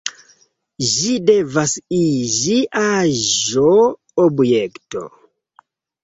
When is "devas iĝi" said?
1.29-2.55